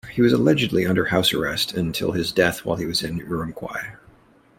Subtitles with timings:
[0.09, 3.97] He was allegedly under house arrest until his death while he was in Urumqi.